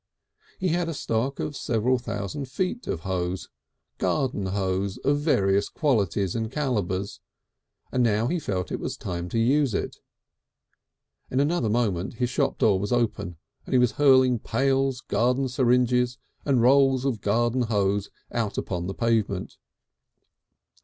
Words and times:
He 0.57 0.69
had 0.69 0.89
a 0.89 0.95
stock 0.95 1.39
of 1.39 1.55
several 1.55 1.99
thousand 1.99 2.45
feet 2.45 2.87
of 2.87 3.03
garden 3.99 4.47
hose, 4.47 4.97
of 4.97 5.19
various 5.19 5.69
qualities 5.69 6.33
and 6.35 6.51
calibres, 6.51 7.19
and 7.91 8.01
now 8.01 8.25
he 8.25 8.39
felt 8.39 8.71
was 8.71 8.97
the 8.97 9.03
time 9.03 9.29
to 9.29 9.37
use 9.37 9.75
it. 9.75 9.97
In 11.29 11.39
another 11.39 11.69
moment 11.69 12.15
his 12.15 12.31
shop 12.31 12.57
door 12.57 12.79
was 12.79 12.91
open 12.91 13.37
and 13.67 13.73
he 13.73 13.77
was 13.77 13.91
hurling 13.91 14.39
pails, 14.39 15.01
garden 15.01 15.47
syringes, 15.47 16.17
and 16.45 16.63
rolls 16.63 17.05
of 17.05 17.21
garden 17.21 17.61
hose 17.61 18.09
out 18.31 18.57
upon 18.57 18.87
the 18.87 18.95
pavement. 18.95 19.57